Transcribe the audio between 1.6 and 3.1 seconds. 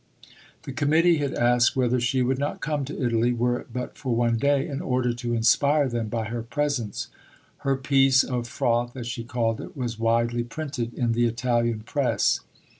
whether she would not come to